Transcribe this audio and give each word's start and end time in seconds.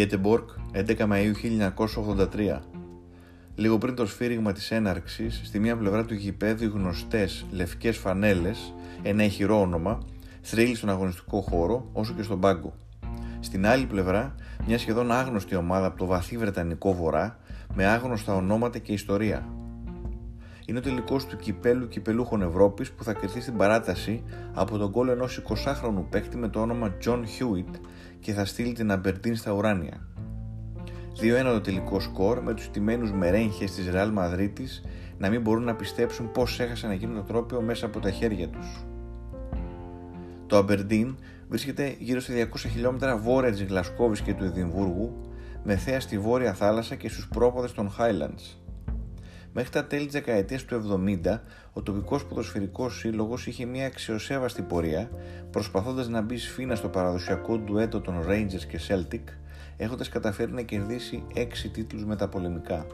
Γκέτεμπορκ, 0.00 0.50
11 0.72 0.96
Μαΐου 0.98 1.32
1983 1.36 2.58
Λίγο 3.54 3.78
πριν 3.78 3.94
το 3.94 4.06
σφύριγμα 4.06 4.52
της 4.52 4.70
έναρξης, 4.70 5.40
στη 5.44 5.58
μία 5.58 5.76
πλευρά 5.76 6.04
του 6.04 6.14
γηπέδου 6.14 6.64
οι 6.64 6.68
γνωστές 6.68 7.46
λευκές 7.50 7.96
φανέλες, 7.96 8.74
ένα 9.02 9.24
ηχηρό 9.24 9.60
όνομα, 9.60 9.98
θρύλει 10.40 10.74
στον 10.74 10.88
αγωνιστικό 10.88 11.40
χώρο 11.40 11.88
όσο 11.92 12.12
και 12.12 12.22
στον 12.22 12.40
πάγκο. 12.40 12.72
Στην 13.40 13.66
άλλη 13.66 13.86
πλευρά, 13.86 14.34
μια 14.66 14.78
σχεδόν 14.78 15.12
άγνωστη 15.12 15.54
ομάδα 15.54 15.86
από 15.86 15.98
το 15.98 16.06
βαθύ 16.06 16.36
Βρετανικό 16.36 16.94
Βορρά, 16.94 17.38
με 17.74 17.86
άγνωστα 17.86 18.34
ονόματα 18.34 18.78
και 18.78 18.92
ιστορία. 18.92 19.48
Είναι 20.66 20.78
ο 20.78 20.82
τελικός 20.82 21.26
του 21.26 21.36
κυπέλου 21.36 21.88
κυπελούχων 21.88 22.42
Ευρώπης 22.42 22.92
που 22.92 23.04
θα 23.04 23.12
κρυθεί 23.12 23.40
στην 23.40 23.56
παράταση 23.56 24.22
από 24.54 24.78
τον 24.78 24.90
κόλλο 24.90 25.12
ενός 25.12 25.42
20χρονου 25.48 26.04
παίκτη 26.10 26.36
με 26.36 26.48
το 26.48 26.60
όνομα 26.60 26.96
John 27.04 27.18
Hewitt 27.18 27.78
και 28.20 28.32
θα 28.32 28.44
στείλει 28.44 28.72
την 28.72 28.90
Αμπερντίν 28.90 29.36
στα 29.36 29.52
ουράνια. 29.52 30.06
2-1 31.20 31.42
το 31.42 31.60
τελικό 31.60 32.00
σκορ 32.00 32.42
με 32.42 32.54
τους 32.54 32.70
τιμένους 32.70 33.12
μερέγχες 33.12 33.72
της 33.72 33.90
Real 33.92 34.12
Madrid 34.18 34.52
να 35.18 35.28
μην 35.28 35.40
μπορούν 35.40 35.64
να 35.64 35.74
πιστέψουν 35.74 36.30
πως 36.32 36.60
έχασαν 36.60 36.90
εκείνο 36.90 37.14
το 37.14 37.22
τρόπαιο 37.22 37.60
μέσα 37.60 37.86
από 37.86 38.00
τα 38.00 38.10
χέρια 38.10 38.48
τους. 38.48 38.84
Το 40.46 40.56
Αμπερντίν 40.56 41.16
βρίσκεται 41.48 41.96
γύρω 41.98 42.20
στα 42.20 42.34
200 42.34 42.56
χιλιόμετρα 42.56 43.16
βόρεια 43.16 43.50
της 43.50 43.62
Γλασκόβης 43.62 44.20
και 44.20 44.34
του 44.34 44.44
Εδιμβούργου 44.44 45.20
με 45.64 45.76
θέα 45.76 46.00
στη 46.00 46.18
βόρεια 46.18 46.54
θάλασσα 46.54 46.94
και 46.94 47.08
στους 47.08 47.28
πρόποδες 47.28 47.72
των 47.72 47.90
Highlands. 47.98 48.56
Μέχρι 49.52 49.70
τα 49.70 49.84
τέλη 49.84 50.04
της 50.04 50.12
δεκαετίας 50.12 50.64
του 50.64 50.74
70, 50.74 51.40
ο 51.72 51.82
τοπικός 51.82 52.24
ποδοσφαιρικός 52.24 52.98
σύλλογος 52.98 53.46
είχε 53.46 53.64
μια 53.64 53.86
αξιοσέβαστη 53.86 54.62
πορεία, 54.62 55.10
προσπαθώντας 55.50 56.08
να 56.08 56.20
μπει 56.20 56.36
σφίνα 56.36 56.74
στο 56.74 56.88
παραδοσιακό 56.88 57.58
ντουέτο 57.58 58.00
των 58.00 58.14
Rangers 58.28 58.64
και 58.68 58.80
Celtic, 58.88 59.22
έχοντας 59.76 60.08
καταφέρει 60.08 60.52
να 60.52 60.62
κερδίσει 60.62 61.22
6 61.34 61.68
τίτλους 61.72 62.04
μεταπολεμικά. 62.04 62.86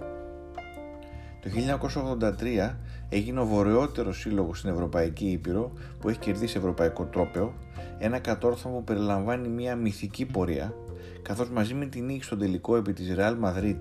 Το 1.40 1.50
1983 1.50 2.76
έγινε 3.08 3.40
ο 3.40 3.46
βορειότερος 3.46 4.18
σύλλογος 4.20 4.58
στην 4.58 4.70
Ευρωπαϊκή 4.70 5.26
Ήπειρο 5.26 5.72
που 6.00 6.08
έχει 6.08 6.18
κερδίσει 6.18 6.58
ευρωπαϊκό 6.58 7.04
τρόπαιο, 7.04 7.54
ένα 7.98 8.18
κατόρθωμα 8.18 8.74
που 8.74 8.84
περιλαμβάνει 8.84 9.48
μια 9.48 9.76
μυθική 9.76 10.26
πορεία, 10.26 10.74
καθώς 11.22 11.50
μαζί 11.50 11.74
με 11.74 11.86
την 11.86 12.04
νίκη 12.04 12.24
στον 12.24 12.38
τελικό 12.38 12.76
επί 12.76 12.92
της 12.92 13.14
Real 13.18 13.36
Madrid 13.44 13.76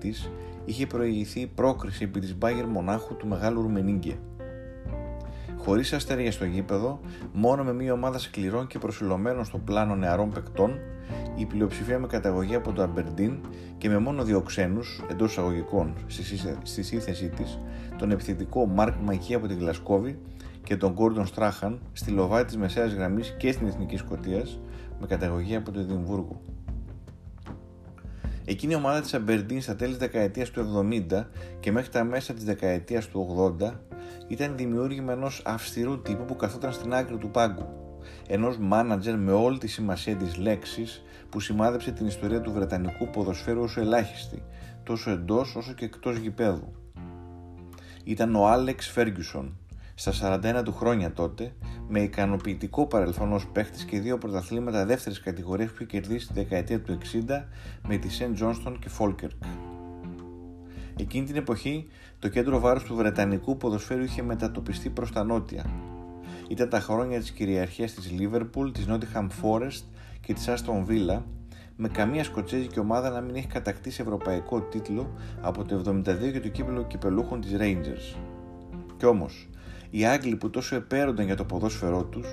είχε 0.66 0.86
προηγηθεί 0.86 1.40
η 1.40 1.46
πρόκριση 1.54 2.04
επί 2.04 2.20
της 2.20 2.36
Bayern 2.40 2.68
Μονάχου 2.68 3.16
του 3.16 3.26
Μεγάλου 3.26 3.62
Ρουμενίγκε. 3.62 4.18
Χωρίς 5.56 5.92
αστέρια 5.92 6.32
στο 6.32 6.44
γήπεδο, 6.44 7.00
μόνο 7.32 7.64
με 7.64 7.72
μια 7.72 7.92
ομάδα 7.92 8.18
σκληρών 8.18 8.66
και 8.66 8.78
προσιλωμένων 8.78 9.44
στο 9.44 9.58
πλάνο 9.58 9.96
νεαρών 9.96 10.30
παικτών, 10.30 10.78
η 11.36 11.44
πλειοψηφία 11.44 11.98
με 11.98 12.06
καταγωγή 12.06 12.54
από 12.54 12.72
το 12.72 12.82
Αμπερντίν 12.82 13.38
και 13.78 13.88
με 13.88 13.98
μόνο 13.98 14.24
δύο 14.24 14.40
ξένους 14.40 15.02
εντός 15.10 15.30
εισαγωγικών 15.30 15.94
στη 16.62 16.82
σύνθεσή 16.82 17.28
της, 17.28 17.58
τον 17.98 18.10
επιθετικό 18.10 18.66
Μάρκ 18.66 18.94
Μακί 19.04 19.34
από 19.34 19.46
τη 19.46 19.54
Γλασκόβη 19.54 20.18
και 20.62 20.76
τον 20.76 20.92
Γκόρντον 20.92 21.26
Στράχαν 21.26 21.80
στη 21.92 22.10
λοβάη 22.10 22.44
της 22.44 22.56
μεσαίας 22.56 22.92
γραμμής 22.92 23.34
και 23.38 23.52
στην 23.52 23.66
Εθνική 23.66 23.96
Σκωτίας 23.96 24.60
με 25.00 25.06
καταγωγή 25.06 25.56
από 25.56 25.70
το 25.70 25.80
Εδιμβούργο. 25.80 26.40
Εκείνη 28.48 28.72
η 28.72 28.76
ομάδα 28.76 29.00
της 29.00 29.14
Αμπερντίν 29.14 29.60
στα 29.62 29.76
τέλη 29.76 29.90
της 29.90 29.98
δεκαετίας 29.98 30.50
του 30.50 30.86
70 31.10 31.24
και 31.60 31.72
μέχρι 31.72 31.90
τα 31.90 32.04
μέσα 32.04 32.34
της 32.34 32.44
δεκαετίας 32.44 33.08
του 33.08 33.56
80 33.60 33.72
ήταν 34.28 34.56
δημιούργημα 34.56 35.12
ενός 35.12 35.42
αυστηρού 35.44 36.02
τύπου 36.02 36.24
που 36.24 36.36
καθόταν 36.36 36.72
στην 36.72 36.94
άκρη 36.94 37.16
του 37.16 37.30
πάγκου. 37.30 37.66
Ενός 38.28 38.58
μάνατζερ 38.58 39.18
με 39.18 39.32
όλη 39.32 39.58
τη 39.58 39.66
σημασία 39.66 40.16
της 40.16 40.36
λέξης 40.36 41.02
που 41.28 41.40
σημάδεψε 41.40 41.92
την 41.92 42.06
ιστορία 42.06 42.40
του 42.40 42.52
Βρετανικού 42.52 43.10
ποδοσφαίρου 43.10 43.62
όσο 43.62 43.80
ελάχιστη, 43.80 44.42
τόσο 44.82 45.10
εντός 45.10 45.56
όσο 45.56 45.72
και 45.72 45.84
εκτός 45.84 46.16
γηπέδου. 46.16 46.72
Ήταν 48.04 48.34
ο 48.34 48.48
Άλεξ 48.48 48.88
Φέργκισον, 48.88 49.56
στα 49.98 50.40
41 50.60 50.62
του 50.64 50.72
χρόνια 50.72 51.12
τότε, 51.12 51.52
με 51.88 52.00
ικανοποιητικό 52.00 52.86
παρελθόν 52.86 53.32
ως 53.32 53.46
παίχτης 53.46 53.84
και 53.84 54.00
δύο 54.00 54.18
πρωταθλήματα 54.18 54.86
δεύτερης 54.86 55.20
κατηγορίας 55.20 55.68
που 55.68 55.74
είχε 55.74 55.84
κερδίσει 55.84 56.26
τη 56.26 56.32
δεκαετία 56.32 56.80
του 56.80 56.98
60 57.28 57.44
με 57.88 57.96
τη 57.96 58.08
Σεντ 58.08 58.34
Τζόνστον 58.34 58.78
και 58.78 58.88
Φόλκερκ. 58.88 59.42
Εκείνη 60.96 61.26
την 61.26 61.36
εποχή 61.36 61.88
το 62.18 62.28
κέντρο 62.28 62.60
βάρους 62.60 62.82
του 62.82 62.94
Βρετανικού 62.94 63.56
ποδοσφαίρου 63.56 64.02
είχε 64.02 64.22
μετατοπιστεί 64.22 64.90
προς 64.90 65.12
τα 65.12 65.24
νότια. 65.24 65.64
Ήταν 66.48 66.68
τα 66.68 66.80
χρόνια 66.80 67.18
της 67.18 67.30
κυριαρχίας 67.30 67.92
της 67.92 68.12
Liverpool, 68.18 68.72
της 68.72 68.86
Nottingham 68.88 69.26
Forest 69.42 69.82
και 70.20 70.34
της 70.34 70.48
Aston 70.48 70.86
Villa 70.88 71.22
με 71.76 71.88
καμία 71.88 72.24
σκοτσέζικη 72.24 72.78
ομάδα 72.78 73.10
να 73.10 73.20
μην 73.20 73.34
έχει 73.34 73.46
κατακτήσει 73.46 74.02
ευρωπαϊκό 74.02 74.60
τίτλο 74.60 75.10
από 75.40 75.64
το 75.64 75.82
72 75.86 76.32
και 76.32 76.40
το 76.40 76.48
κύπελο 76.48 76.84
κυπελούχων 76.84 77.40
της 77.40 77.56
Rangers. 77.58 78.16
Κι 78.96 79.06
όμως, 79.06 79.48
οι 79.96 80.04
Άγγλοι 80.04 80.36
που 80.36 80.50
τόσο 80.50 80.76
επέρονταν 80.76 81.26
για 81.26 81.36
το 81.36 81.44
ποδόσφαιρό 81.44 82.04
τους 82.04 82.26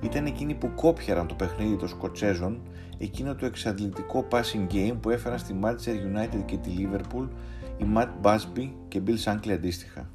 ήταν 0.00 0.26
εκείνοι 0.26 0.54
που 0.54 0.74
κόπιαραν 0.74 1.26
το 1.26 1.34
παιχνίδι 1.34 1.76
των 1.76 1.88
Σκοτσέζων, 1.88 2.60
εκείνο 2.98 3.34
το 3.34 3.46
εξαντλητικό 3.46 4.28
passing 4.30 4.72
game 4.72 4.96
που 5.00 5.10
έφεραν 5.10 5.38
στη 5.38 5.58
Manchester 5.62 5.88
United 5.88 6.44
και 6.44 6.56
τη 6.56 6.70
Liverpool 6.78 7.28
οι 7.76 7.84
Matt 7.96 8.08
Busby 8.22 8.70
και 8.88 9.00
Bill 9.06 9.24
Shankly 9.24 9.50
αντίστοιχα. 9.50 10.10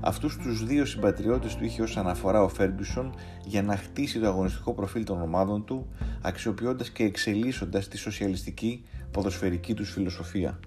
Αυτούς 0.00 0.36
τους 0.36 0.64
δύο 0.64 0.84
συμπατριώτες 0.84 1.56
του 1.56 1.64
είχε 1.64 1.82
ως 1.82 1.96
αναφορά 1.96 2.42
ο 2.42 2.50
Ferguson 2.58 3.10
για 3.44 3.62
να 3.62 3.76
χτίσει 3.76 4.20
το 4.20 4.26
αγωνιστικό 4.26 4.72
προφίλ 4.74 5.04
των 5.04 5.22
ομάδων 5.22 5.64
του, 5.64 5.86
αξιοποιώντας 6.22 6.90
και 6.90 7.04
εξελίσσοντας 7.04 7.88
τη 7.88 7.96
σοσιαλιστική 7.96 8.84
ποδοσφαιρική 9.10 9.74
τους 9.74 9.90
φιλοσοφία. 9.90 10.58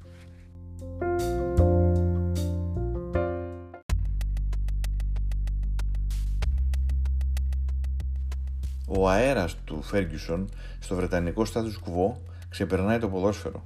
Ο 8.89 9.09
αέρας 9.09 9.55
του 9.63 9.83
Ferguson 9.91 10.45
στο 10.79 10.95
βρετανικό 10.95 11.45
status 11.53 11.89
quo 11.89 12.15
ξεπερνάει 12.49 12.99
το 12.99 13.09
ποδόσφαιρο. 13.09 13.63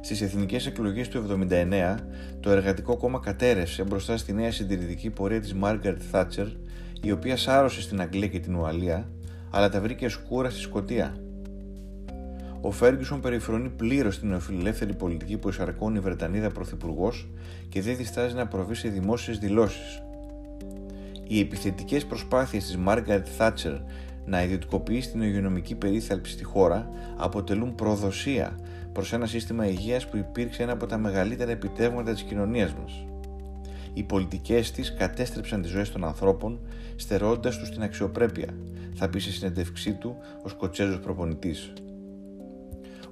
Στις 0.00 0.20
εθνικές 0.20 0.66
εκλογές 0.66 1.08
του 1.08 1.18
1979, 1.18 1.94
το 2.40 2.50
Εργατικό 2.50 2.96
Κόμμα 2.96 3.18
κατέρευσε 3.20 3.82
μπροστά 3.82 4.16
στη 4.16 4.32
νέα 4.32 4.52
συντηρητική 4.52 5.10
πορεία 5.10 5.40
της 5.40 5.54
Μάργαρετ 5.54 6.02
Θάτσερ, 6.10 6.46
η 7.02 7.12
οποία 7.12 7.36
σάρωσε 7.36 7.82
στην 7.82 8.00
Αγγλία 8.00 8.28
και 8.28 8.40
την 8.40 8.54
Ουαλία, 8.54 9.08
αλλά 9.50 9.68
τα 9.68 9.80
βρήκε 9.80 10.08
σκούρα 10.08 10.50
στη 10.50 10.60
Σκωτία. 10.60 11.16
Ο 12.60 12.70
Φέργκισον 12.70 13.20
περιφρονεί 13.20 13.68
πλήρως 13.68 14.18
την 14.18 14.28
νεοφιλελεύθερη 14.28 14.94
πολιτική 14.94 15.36
που 15.36 15.48
εισαρκώνει 15.48 15.96
η 15.96 16.00
Βρετανίδα 16.00 16.50
Πρωθυπουργός 16.50 17.28
και 17.68 17.82
δεν 17.82 17.96
διστάζει 17.96 18.34
να 18.34 18.46
προβεί 18.46 18.74
σε 18.74 18.88
δημόσιες 18.88 19.38
δηλώσεις. 19.38 20.02
Οι 21.26 21.40
επιθετικές 21.40 22.06
προσπάθειες 22.06 22.64
της 22.64 22.76
Μάργαρετ 22.76 23.26
Θάτσερ 23.36 23.72
να 24.24 24.42
ιδιωτικοποιήσει 24.42 25.10
την 25.10 25.22
υγειονομική 25.22 25.74
περίθαλψη 25.74 26.32
στη 26.32 26.44
χώρα 26.44 26.88
αποτελούν 27.16 27.74
προδοσία 27.74 28.58
προς 28.92 29.12
ένα 29.12 29.26
σύστημα 29.26 29.66
υγείας 29.66 30.08
που 30.08 30.16
υπήρξε 30.16 30.62
ένα 30.62 30.72
από 30.72 30.86
τα 30.86 30.98
μεγαλύτερα 30.98 31.50
επιτεύγματα 31.50 32.12
της 32.12 32.22
κοινωνίας 32.22 32.74
μας. 32.74 33.06
Οι 33.94 34.02
πολιτικές 34.02 34.70
της 34.70 34.94
κατέστρεψαν 34.94 35.62
τις 35.62 35.70
ζωές 35.70 35.90
των 35.90 36.04
ανθρώπων, 36.04 36.60
στερώντας 36.96 37.58
τους 37.58 37.70
την 37.70 37.82
αξιοπρέπεια, 37.82 38.48
θα 38.94 39.08
πει 39.08 39.18
σε 39.18 39.32
συνεντευξή 39.32 39.94
του 39.94 40.16
ο 40.42 40.48
Σκοτσέζος 40.48 41.00
προπονητής. 41.00 41.72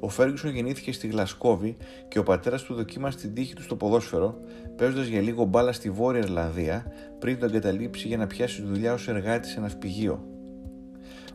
Ο 0.01 0.09
Φέργκισον 0.09 0.51
γεννήθηκε 0.51 0.93
στη 0.93 1.07
Γλασκόβη 1.07 1.77
και 2.09 2.19
ο 2.19 2.23
πατέρας 2.23 2.63
του 2.63 2.75
δοκίμασε 2.75 3.19
την 3.19 3.35
τύχη 3.35 3.55
του 3.55 3.63
στο 3.63 3.77
ποδόσφαιρο, 3.77 4.41
παίζοντας 4.77 5.07
για 5.07 5.21
λίγο 5.21 5.45
μπάλα 5.45 5.73
στη 5.73 5.91
Βόρεια 5.91 6.21
Ιρλανδία 6.21 6.93
πριν 7.19 7.39
τον 7.39 7.49
εγκαταλείψει 7.49 8.09
για 8.09 8.17
να 8.17 8.27
πιάσει 8.27 8.63
δουλειά 8.63 8.93
ως 8.93 9.09
εργάτη 9.09 9.49
σε 9.49 9.61
ναυπηγείο. 9.61 10.25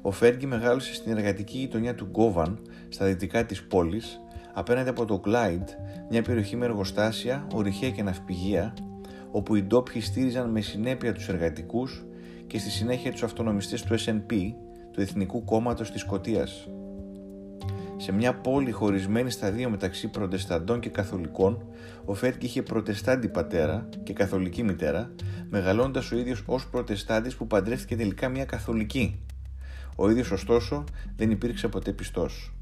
Ο 0.05 0.11
Φέργκη 0.11 0.45
μεγάλωσε 0.45 0.93
στην 0.93 1.11
εργατική 1.17 1.57
γειτονιά 1.57 1.95
του 1.95 2.05
Γκόβαν, 2.05 2.59
στα 2.89 3.05
δυτικά 3.05 3.45
της 3.45 3.63
πόλης, 3.63 4.19
απέναντι 4.53 4.89
από 4.89 5.05
το 5.05 5.21
Clyde, 5.25 5.67
μια 6.09 6.21
περιοχή 6.21 6.55
με 6.55 6.65
εργοστάσια, 6.65 7.47
ορυχεία 7.53 7.89
και 7.89 8.03
ναυπηγεία, 8.03 8.73
όπου 9.31 9.55
οι 9.55 9.63
ντόπιοι 9.63 10.01
στήριζαν 10.01 10.49
με 10.49 10.61
συνέπεια 10.61 11.13
τους 11.13 11.27
εργατικούς 11.27 12.05
και 12.47 12.59
στη 12.59 12.69
συνέχεια 12.69 13.11
τους 13.11 13.23
αυτονομιστές 13.23 13.83
του 13.83 13.99
SNP, 13.99 14.33
του 14.91 15.01
Εθνικού 15.01 15.43
Κόμματος 15.43 15.91
της 15.91 16.01
Σκοτίας. 16.01 16.69
Σε 17.97 18.11
μια 18.11 18.35
πόλη 18.35 18.71
χωρισμένη 18.71 19.29
στα 19.29 19.51
δύο 19.51 19.69
μεταξύ 19.69 20.07
προτεσταντών 20.07 20.79
και 20.79 20.89
καθολικών, 20.89 21.65
ο 22.05 22.13
Φέρκη 22.13 22.45
είχε 22.45 22.61
προτεστάντη 22.61 23.27
πατέρα 23.29 23.89
και 24.03 24.13
καθολική 24.13 24.63
μητέρα, 24.63 25.11
μεγαλώντας 25.49 26.11
ο 26.11 26.17
ίδιος 26.17 26.43
ως 26.45 26.67
προτεστάντης 26.67 27.35
που 27.35 27.47
παντρεύτηκε 27.47 27.95
τελικά 27.95 28.29
μια 28.29 28.45
καθολική. 28.45 29.19
Ο 29.95 30.09
ίδιος 30.09 30.31
ωστόσο 30.31 30.83
δεν 31.15 31.31
υπήρξε 31.31 31.67
ποτέ 31.67 31.91
πιστός. 31.91 32.53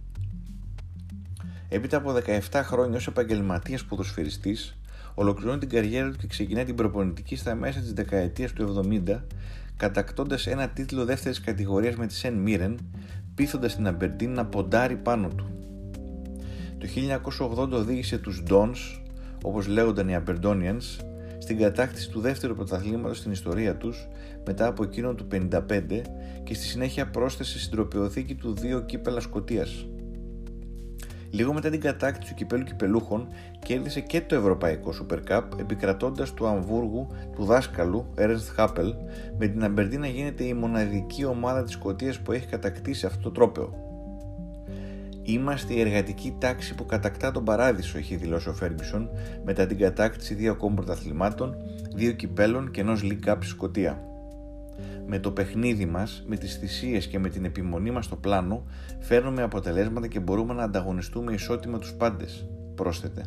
Έπειτα 1.70 1.98
από 1.98 2.14
17 2.52 2.62
χρόνια 2.64 2.98
ως 2.98 3.08
επαγγελματίας 3.08 3.86
ποδοσφαιριστής, 3.86 4.78
ολοκληρώνει 5.14 5.60
την 5.60 5.70
καριέρα 5.70 6.12
του 6.12 6.18
και 6.18 6.28
ξεκινά 6.28 6.64
την 6.64 6.76
προπονητική 6.76 7.36
στα 7.36 7.56
μέσα 7.56 7.80
της 7.80 7.94
δεκαετίας 7.94 8.54
του 8.54 8.64
70, 8.64 9.24
κατακτώντας 9.78 10.48
ένα 10.48 10.70
τίτλο 10.70 11.06
δεύτερης 11.06 11.42
κατηγορίας 11.42 11.96
με 11.96 12.08
τη 12.08 12.14
Σεν 12.14 12.34
Μίρεν, 12.34 12.80
πείθοντας 13.36 13.76
την 13.76 13.88
Αμπερντίν 13.88 14.34
να 14.34 14.46
ποντάρει 14.46 14.96
πάνω 14.96 15.28
του. 15.28 15.48
Το 16.78 16.88
1980 16.88 17.70
οδήγησε 17.72 18.18
τους 18.18 18.44
Dons, 18.50 19.02
όπως 19.44 19.68
λέγονταν 19.68 20.10
οι 20.10 20.24
Aberdonians, 20.26 21.13
στην 21.44 21.58
κατάκτηση 21.58 22.10
του 22.10 22.20
δεύτερου 22.20 22.56
πρωταθλήματος 22.56 23.18
στην 23.18 23.32
ιστορία 23.32 23.78
τους 23.78 24.08
μετά 24.46 24.68
από 24.68 24.84
εκείνον 24.84 25.16
του 25.16 25.28
55 25.32 26.02
και 26.44 26.54
στη 26.54 26.66
συνέχεια 26.66 27.10
πρόσθεσε 27.10 27.60
στην 27.60 27.72
τροπιοθήκη 27.72 28.36
του 28.36 28.54
δύο 28.56 28.82
κύπελα 28.82 29.20
Σκοτίας. 29.20 29.88
Λίγο 31.30 31.54
μετά 31.54 31.70
την 31.70 31.80
κατάκτηση 31.80 32.30
του 32.30 32.36
κυπέλου 32.36 32.64
κυπελούχων 32.64 33.28
κέρδισε 33.60 34.00
και 34.00 34.22
το 34.22 34.36
Ευρωπαϊκό 34.36 34.94
Super 35.02 35.20
Cup 35.30 35.44
επικρατώντας 35.60 36.34
του 36.34 36.48
Αμβούργου 36.48 37.08
του 37.36 37.46
δάσκαλου 37.46 38.14
Ernst 38.18 38.56
Happel 38.58 38.94
με 39.38 39.48
την 39.48 39.64
Αμπερντή 39.64 39.98
να 39.98 40.08
γίνεται 40.08 40.44
η 40.44 40.54
μοναδική 40.54 41.26
ομάδα 41.26 41.64
της 41.64 41.74
Σκοτίας 41.74 42.20
που 42.20 42.32
έχει 42.32 42.48
κατακτήσει 42.48 43.06
αυτό 43.06 43.22
το 43.22 43.32
τρόπαιο. 43.32 43.93
Είμαστε 45.26 45.74
η 45.74 45.80
εργατική 45.80 46.36
τάξη 46.40 46.76
που 46.76 46.86
κατακτά 46.86 47.32
τον 47.32 47.44
παράδεισο, 47.44 47.98
έχει 47.98 48.16
δηλώσει 48.16 48.50
ο 48.50 48.54
Φέργκισον 48.54 49.10
μετά 49.46 49.66
την 49.66 49.78
κατάκτηση 49.78 50.34
δύο 50.34 50.52
ακόμη 50.52 50.76
πρωταθλημάτων, 50.76 51.56
δύο 51.96 52.12
κυπέλων 52.12 52.72
και 52.72 52.82
ενός 52.82 53.02
League 53.04 53.30
Cup 53.30 53.38
Σκοτία. 53.40 54.04
Με 55.08 55.20
το 55.20 55.32
παιχνίδι 55.32 55.86
μας, 55.86 56.24
με 56.28 56.38
τις 56.38 56.56
θυσίες 56.56 57.08
και 57.08 57.20
με 57.20 57.30
την 57.30 57.46
επιμονή 57.46 57.92
μας 57.92 58.06
στο 58.06 58.16
πλάνο, 58.16 58.64
φέρνουμε 59.00 59.42
αποτελέσματα 59.42 60.08
και 60.08 60.20
μπορούμε 60.20 60.54
να 60.54 60.64
ανταγωνιστούμε 60.64 61.34
ισότιμα 61.34 61.80
τους 61.80 61.94
πάντες, 61.94 62.46
πρόσθεται. 62.76 63.26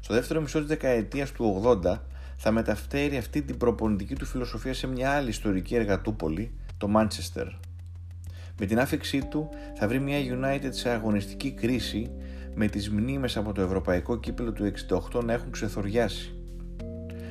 Στο 0.00 0.14
δεύτερο 0.14 0.40
μισό 0.40 0.58
της 0.58 0.68
δεκαετίας 0.68 1.32
του 1.32 1.62
80 1.64 2.02
θα 2.36 2.50
μεταφέρει 2.50 3.16
αυτή 3.16 3.42
την 3.42 3.56
προπονητική 3.56 4.14
του 4.14 4.26
φιλοσοφία 4.26 4.74
σε 4.74 4.86
μια 4.86 5.10
άλλη 5.10 5.28
ιστορική 5.28 5.74
εργατούπολη, 5.74 6.52
το 6.78 6.88
Μάντσεστερ. 6.88 7.46
Με 8.62 8.66
την 8.66 8.80
άφηξή 8.80 9.24
του 9.24 9.48
θα 9.74 9.88
βρει 9.88 10.00
μια 10.00 10.18
United 10.18 10.68
σε 10.70 10.88
αγωνιστική 10.88 11.50
κρίση 11.50 12.10
με 12.54 12.66
τις 12.66 12.90
μνήμες 12.90 13.36
από 13.36 13.52
το 13.52 13.62
ευρωπαϊκό 13.62 14.16
κύπελο 14.16 14.52
του 14.52 14.72
68 15.12 15.24
να 15.24 15.32
έχουν 15.32 15.50
ξεθοριάσει. 15.50 16.34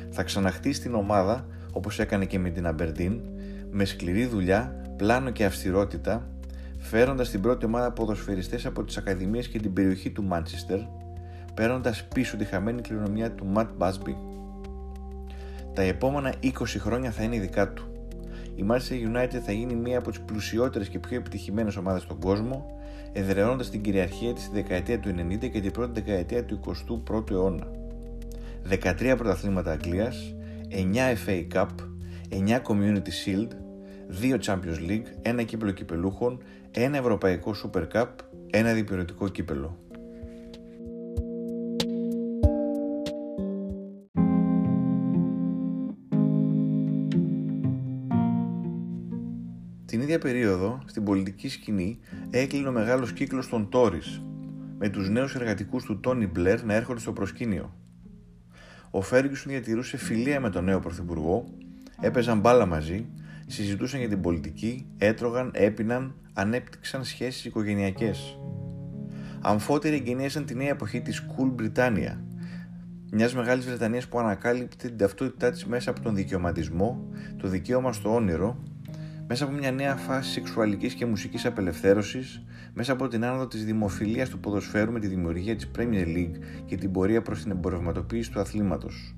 Θα 0.10 0.24
ξαναχτίσει 0.24 0.82
την 0.82 0.96
ομάδα 0.96 1.46
όπως 1.72 2.00
έκανε 2.00 2.26
και 2.26 2.40
με 2.40 2.50
την 2.50 2.68
Αμπερντίν 2.68 3.22
με 3.72 3.86
σκληρή 3.86 4.26
δουλειά, 4.26 4.82
πλάνο 4.98 5.30
και 5.30 5.46
αυστηρότητα 5.46 6.30
φέροντας 6.78 7.30
την 7.30 7.42
πρώτη 7.42 7.66
ομάδα 7.66 7.92
ποδοσφαιριστές 7.92 8.66
από 8.66 8.84
τις 8.84 8.98
ακαδημίες 8.98 9.48
και 9.48 9.60
την 9.60 9.74
περιοχή 9.74 10.10
του 10.10 10.24
Μάντσεστερ 10.24 10.80
παίρνοντας 11.54 12.08
πίσω 12.14 12.38
τη 12.38 12.46
χαμένη 12.46 12.82
κληρονομιά 12.82 13.32
του 13.32 13.46
Ματ 13.46 13.70
Μπάσμπι. 13.78 14.18
Τα 15.74 15.82
επόμενα 15.82 16.34
20 16.44 16.52
χρόνια 16.78 17.12
θα 17.12 17.24
είναι 17.24 17.40
δικά 17.40 17.74
του 17.74 17.84
η 18.60 18.66
Manchester 18.68 19.16
United 19.16 19.40
θα 19.46 19.52
γίνει 19.52 19.76
μία 19.76 19.98
από 19.98 20.10
τις 20.10 20.20
πλουσιότερες 20.20 20.90
και 20.90 21.00
πιο 21.00 21.18
επιτυχημένες 21.18 21.76
ομάδες 21.76 22.02
στον 22.02 22.20
κόσμο, 22.20 22.80
εδραιώνοντας 23.14 23.70
την 23.70 23.82
κυριαρχία 23.82 24.34
της 24.34 24.44
στη 24.44 24.54
δεκαετία 24.54 25.00
του 25.00 25.10
90 25.10 25.50
και 25.50 25.62
την 25.62 25.72
πρώτη 25.72 26.02
δεκαετία 26.02 26.46
του 26.46 26.60
21ου 27.10 27.32
αιώνα. 27.32 27.68
13 28.70 29.14
πρωταθλήματα 29.18 29.72
Αγγλίας, 29.72 30.36
9 30.70 31.16
FA 31.26 31.48
Cup, 31.54 31.68
9 32.30 32.62
Community 32.62 33.12
Shield, 33.26 33.50
2 34.22 34.40
Champions 34.40 34.90
League, 34.90 35.08
ένα 35.22 35.44
κύπελο 35.44 35.72
κυπελούχων, 35.72 36.44
ένα 36.72 36.98
Ευρωπαϊκό 36.98 37.56
Super 37.64 37.88
Cup, 37.94 38.08
ένα 38.50 38.74
διπυρωτικό 38.74 39.28
κύπελο. 39.28 39.78
Την 49.90 50.02
ίδια 50.02 50.20
περίοδο, 50.20 50.82
στην 50.86 51.04
πολιτική 51.04 51.50
σκηνή, 51.50 52.00
έκλεινε 52.30 52.68
ο 52.68 52.72
μεγάλος 52.72 53.14
κύκλος 53.14 53.50
των 53.50 53.70
Τόρι, 53.70 54.00
με 54.78 54.90
τους 54.90 55.10
νέους 55.10 55.36
εργατικούς 55.36 55.84
του 55.84 56.00
Τόνι 56.00 56.28
Μπλερ 56.28 56.64
να 56.64 56.74
έρχονται 56.74 57.00
στο 57.00 57.14
προσκήνιο. 57.14 57.74
Ο 58.92 59.02
Φέργκισον 59.02 59.52
διατηρούσε 59.52 59.98
φιλία 59.98 60.40
με 60.40 60.50
τον 60.50 60.64
νέο 60.64 60.80
πρωθυπουργό, 60.80 61.46
έπαιζαν 62.02 62.40
μπάλα 62.40 62.66
μαζί, 62.66 63.06
συζητούσαν 63.48 64.00
για 64.00 64.10
την 64.10 64.22
πολιτική, 64.22 64.88
έτρωγαν, 64.98 65.52
έπιναν, 65.54 66.16
ανέπτυξαν 66.34 67.04
σχέσεις 67.04 67.46
οικογενειακές. 67.46 68.40
Αμφότεροι 69.42 69.96
εγκαινίασαν 69.96 70.46
τη 70.46 70.56
νέα 70.56 70.70
εποχή 70.70 71.02
της 71.02 71.26
Cool 71.28 71.62
Britannia, 71.62 72.18
μιας 73.12 73.36
μεγάλης 73.36 73.66
Βρετανίας 73.66 74.08
που 74.08 74.20
ανακάλυπτε 74.20 74.88
την 74.88 74.98
ταυτότητά 74.98 75.52
της 75.52 75.66
μέσα 75.66 75.90
από 75.90 76.02
τον 76.02 76.16
δικαιωματισμό, 76.16 77.10
το 77.38 77.48
δικαίωμα 77.48 77.94
στο 77.94 78.16
όνειρο 78.16 78.64
μέσα 79.32 79.44
από 79.44 79.54
μια 79.54 79.72
νέα 79.72 79.96
φάση 79.96 80.32
σεξουαλικής 80.32 80.94
και 80.94 81.06
μουσικής 81.06 81.46
απελευθέρωσης, 81.46 82.44
μέσα 82.74 82.92
από 82.92 83.08
την 83.08 83.26
άνοδο 83.26 83.48
της 83.48 83.66
δημοφιλίας 83.66 84.30
του 84.30 84.40
ποδοσφαίρου 84.40 84.92
με 84.92 85.00
τη 85.00 85.08
δημιουργία 85.08 85.56
της 85.56 85.72
Premier 85.78 86.06
League 86.06 86.38
και 86.66 86.78
την 86.78 86.92
πορεία 86.92 87.22
προς 87.22 87.42
την 87.42 87.52
εμπορευματοποίηση 87.52 88.32
του 88.32 88.40
αθλήματος. 88.40 89.16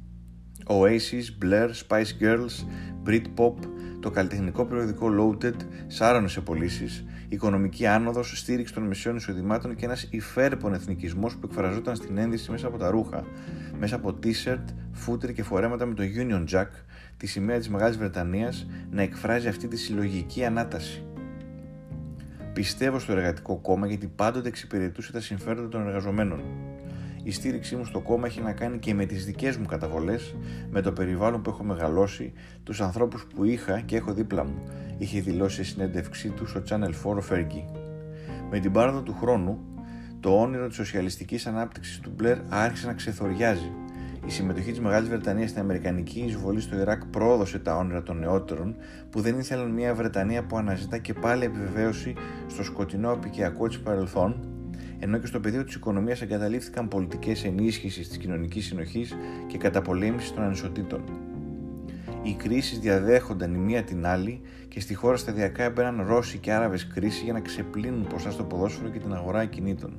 Oasis, 0.65 1.43
Blair, 1.43 1.69
Spice 1.87 2.21
Girls, 2.21 2.65
Britpop, 3.07 3.53
το 3.99 4.11
καλλιτεχνικό 4.11 4.65
περιοδικό 4.65 5.07
Loaded 5.19 5.55
σάρωνε 5.87 6.27
σε 6.27 6.41
πωλήσεις, 6.41 7.05
οικονομική 7.29 7.85
άνοδος, 7.85 8.39
στήριξη 8.39 8.73
των 8.73 8.83
μεσαίων 8.83 9.15
εισοδημάτων 9.15 9.75
και 9.75 9.85
ένας 9.85 10.07
υφέρπον 10.11 10.73
εθνικισμός 10.73 11.35
που 11.35 11.47
εκφραζόταν 11.51 11.95
στην 11.95 12.17
ένδυση 12.17 12.51
μέσα 12.51 12.67
από 12.67 12.77
τα 12.77 12.89
ρούχα, 12.89 13.25
μέσα 13.79 13.95
από 13.95 14.19
t-shirt, 14.23 14.65
φούτερ 14.91 15.33
και 15.33 15.43
φορέματα 15.43 15.85
με 15.85 15.93
το 15.93 16.03
Union 16.17 16.45
Jack, 16.55 16.67
τη 17.17 17.27
σημαία 17.27 17.57
της 17.57 17.69
Μεγάλης 17.69 17.97
Βρετανίας 17.97 18.67
να 18.91 19.01
εκφράζει 19.01 19.47
αυτή 19.47 19.67
τη 19.67 19.77
συλλογική 19.77 20.45
ανάταση. 20.45 21.03
Πιστεύω 22.53 22.99
στο 22.99 23.11
εργατικό 23.11 23.55
κόμμα 23.55 23.87
γιατί 23.87 24.07
πάντοτε 24.07 24.47
εξυπηρετούσε 24.47 25.11
τα 25.11 25.21
συμφέροντα 25.21 25.67
των 25.67 25.87
εργαζομένων. 25.87 26.41
Η 27.23 27.31
στήριξή 27.31 27.75
μου 27.75 27.85
στο 27.85 27.99
κόμμα 27.99 28.27
έχει 28.27 28.41
να 28.41 28.51
κάνει 28.51 28.77
και 28.77 28.93
με 28.93 29.05
τις 29.05 29.25
δικές 29.25 29.57
μου 29.57 29.65
καταβολές, 29.65 30.35
με 30.69 30.81
το 30.81 30.91
περιβάλλον 30.91 31.41
που 31.41 31.49
έχω 31.49 31.63
μεγαλώσει, 31.63 32.33
τους 32.63 32.81
ανθρώπους 32.81 33.27
που 33.35 33.43
είχα 33.43 33.79
και 33.79 33.95
έχω 33.95 34.13
δίπλα 34.13 34.43
μου, 34.43 34.63
είχε 34.97 35.21
δηλώσει 35.21 35.55
σε 35.55 35.63
συνέντευξή 35.63 36.29
του 36.29 36.47
στο 36.47 36.63
Channel 36.69 36.93
4 37.03 37.17
ο 37.17 37.23
Fergie. 37.29 37.79
Με 38.49 38.59
την 38.59 38.71
πάροδο 38.71 39.01
του 39.01 39.15
χρόνου, 39.19 39.59
το 40.19 40.41
όνειρο 40.41 40.67
της 40.67 40.75
σοσιαλιστικής 40.75 41.47
ανάπτυξης 41.47 41.99
του 41.99 42.11
Μπλερ 42.15 42.37
άρχισε 42.49 42.87
να 42.87 42.93
ξεθοριάζει 42.93 43.71
η 44.25 44.31
συμμετοχή 44.31 44.71
της 44.71 44.79
Μεγάλης 44.79 45.09
Βρετανίας 45.09 45.49
στην 45.49 45.61
Αμερικανική 45.61 46.19
εισβολή 46.19 46.61
στο 46.61 46.79
Ιράκ 46.79 47.05
πρόδωσε 47.05 47.59
τα 47.59 47.75
όνειρα 47.77 48.03
των 48.03 48.19
νεότερων 48.19 48.75
που 49.09 49.21
δεν 49.21 49.39
ήθελαν 49.39 49.71
μια 49.71 49.93
Βρετανία 49.93 50.43
που 50.43 50.57
αναζητά 50.57 50.97
και 50.97 51.13
πάλι 51.13 51.43
επιβεβαίωση 51.43 52.13
στο 52.47 52.63
σκοτεινό 52.63 53.11
απικιακό 53.11 53.67
της 53.67 53.79
παρελθόν, 53.79 54.35
ενώ 54.99 55.17
και 55.17 55.25
στο 55.25 55.39
πεδίο 55.39 55.63
της 55.63 55.75
οικονομίας 55.75 56.21
εγκαταλείφθηκαν 56.21 56.87
πολιτικές 56.87 57.43
ενίσχυσης 57.43 58.07
της 58.07 58.17
κοινωνικής 58.17 58.65
συνοχής 58.65 59.15
και 59.47 59.57
καταπολέμησης 59.57 60.33
των 60.33 60.43
ανισοτήτων. 60.43 61.03
Οι 62.23 62.33
κρίσεις 62.33 62.79
διαδέχονταν 62.79 63.53
η 63.53 63.57
μία 63.57 63.83
την 63.83 64.05
άλλη 64.05 64.41
και 64.67 64.79
στη 64.79 64.93
χώρα 64.93 65.17
σταδιακά 65.17 65.63
έμπαιναν 65.63 66.05
Ρώσοι 66.07 66.37
και 66.37 66.51
Άραβες 66.51 66.87
κρίση 66.87 67.23
για 67.23 67.33
να 67.33 67.39
ξεπλύνουν 67.39 68.07
ποσά 68.07 68.31
στο 68.31 68.43
ποδόσφαιρο 68.43 68.89
και 68.89 68.99
την 68.99 69.13
αγορά 69.13 69.39
ακινήτων. 69.39 69.93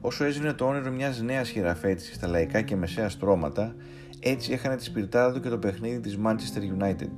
Όσο 0.00 0.24
έσβηνε 0.24 0.52
το 0.52 0.66
όνειρο 0.66 0.90
μιας 0.90 1.20
νέας 1.22 1.48
χειραφέτησης 1.48 2.14
στα 2.14 2.26
λαϊκά 2.26 2.60
και 2.60 2.76
μεσαία 2.76 3.08
στρώματα, 3.08 3.74
έτσι 4.20 4.52
έχανε 4.52 4.76
τη 4.76 4.84
σπιρτάδα 4.84 5.32
του 5.32 5.40
και 5.40 5.48
το 5.48 5.58
παιχνίδι 5.58 6.00
της 6.00 6.18
Manchester 6.24 6.82
United. 6.82 7.12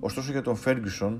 Ωστόσο 0.00 0.30
για 0.30 0.42
τον 0.42 0.58
Ferguson, 0.64 1.18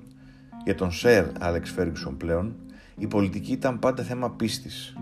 για 0.64 0.74
τον 0.74 0.90
Sir 1.02 1.24
Alex 1.40 1.62
Ferguson 1.78 2.14
πλέον, 2.16 2.56
η 2.98 3.06
πολιτική 3.06 3.52
ήταν 3.52 3.78
πάντα 3.78 4.02
θέμα 4.02 4.30
πίστης. 4.30 4.96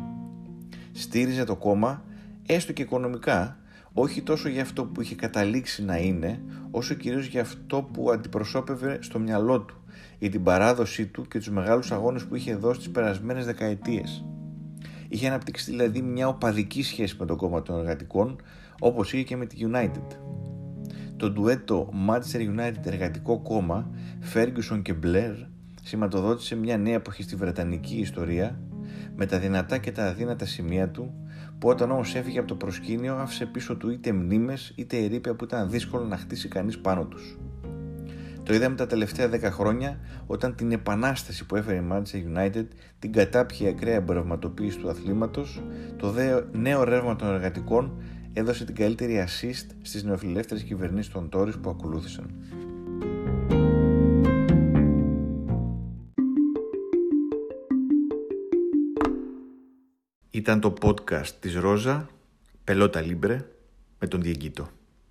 Στήριζε 0.93 1.45
το 1.45 1.57
κόμμα, 1.57 2.05
έστω 2.47 2.73
και 2.73 2.83
οικονομικά, 2.83 3.57
όχι 3.93 4.23
τόσο 4.23 4.49
για 4.49 4.63
αυτό 4.63 4.85
που 4.85 5.01
είχε 5.01 5.15
καταλήξει 5.15 5.85
να 5.85 5.97
είναι, 5.97 6.43
όσο 6.71 6.95
κυρίως 6.95 7.27
για 7.27 7.41
αυτό 7.41 7.83
που 7.93 8.11
αντιπροσώπευε 8.11 8.99
στο 9.01 9.19
μυαλό 9.19 9.61
του, 9.61 9.85
για 10.19 10.31
την 10.31 10.43
παράδοσή 10.43 11.07
του 11.07 11.27
και 11.29 11.39
τους 11.39 11.51
μεγάλους 11.51 11.93
αγώνες 11.93 12.25
που 12.25 12.35
είχε 12.35 12.55
δώσει 12.55 12.79
τις 12.79 12.91
περασμένες 12.91 13.45
δεκαετίες. 13.45 14.25
Είχε 15.13 15.27
αναπτύξει 15.27 15.71
δηλαδή 15.71 16.03
μια 16.03 16.29
οπαδική 16.29 16.83
σχέση 16.83 17.17
με 17.19 17.27
το 17.27 17.37
κόμμα 17.37 17.63
των 17.63 17.79
εργατικών, 17.79 18.41
όπως 18.81 19.13
είχε 19.13 19.23
και 19.23 19.37
με 19.37 19.47
τη 19.47 19.57
United. 19.61 20.17
Το 21.17 21.31
ντουέτο 21.31 21.93
Manchester 22.09 22.39
United 22.39 22.85
Εργατικό 22.87 23.39
Κόμμα, 23.39 23.91
Ferguson 24.35 24.83
και 24.83 24.95
Blair, 25.03 25.35
σηματοδότησε 25.83 26.57
μια 26.57 26.79
νέα 26.79 26.95
εποχή 26.95 27.23
στη 27.23 27.37
Βρετανική 27.37 27.97
ιστορία, 27.97 28.61
με 29.17 29.27
τα 29.27 29.39
δυνατά 29.39 29.79
και 29.79 29.93
τα 29.93 30.07
αδύνατα 30.07 30.47
σημεία 30.47 30.89
του, 30.89 31.15
που 31.59 31.69
όταν 31.69 31.91
όμως 31.91 32.15
έφυγε 32.15 32.39
από 32.39 32.49
το 32.49 32.55
προσκήνιο 32.55 33.15
άφησε 33.15 33.47
πίσω 33.47 33.77
του 33.77 33.91
είτε 33.91 34.13
μνήμες 34.13 34.73
είτε 34.77 34.97
ερήπια 34.97 35.35
που 35.35 35.45
ήταν 35.45 35.71
δύσκολο 35.71 36.05
να 36.05 36.17
χτίσει 36.17 36.49
κανείς 36.49 36.79
πάνω 36.79 37.05
τους. 37.05 37.39
Το 38.43 38.55
είδαμε 38.55 38.77
τα 38.77 38.87
τελευταία 38.87 39.31
10 39.31 39.41
χρόνια 39.43 40.01
όταν 40.27 40.55
την 40.55 40.73
επανάσταση 40.73 41.47
που 41.47 41.57
έφερε 41.57 41.77
η 41.77 41.87
Manchester 41.93 42.39
United, 42.39 42.67
την 42.99 43.13
κατάπιε 43.13 43.69
ακραία 43.69 43.95
εμπορευματοποίηση 43.95 44.79
του 44.79 44.89
αθλήματος, 44.89 45.63
το 45.97 46.15
νέο 46.53 46.85
ρεύμα 46.85 47.17
των 47.17 47.29
εργατικών 47.29 48.03
έδωσε 48.33 48.65
την 48.65 48.75
καλύτερη 48.75 49.25
assist 49.27 49.67
στις 49.83 50.05
νεοφιλελεύθερες 50.05 50.63
κυβερνήσεις 50.63 51.13
των 51.13 51.29
Tories 51.33 51.61
που 51.63 51.71
ακολούθησαν. 51.71 52.31
Ήταν 60.31 60.61
το 60.61 60.75
podcast 60.83 61.31
της 61.41 61.55
Ρόζα, 61.55 62.09
Πελότα 62.65 63.01
Λίμπρε, 63.01 63.45
με 63.99 64.07
τον 64.07 64.23
Διεγκύτο. 64.23 64.69